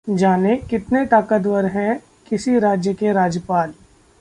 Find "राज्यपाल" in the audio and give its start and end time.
3.11-3.73